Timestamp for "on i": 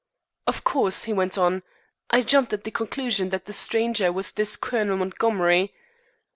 1.37-2.23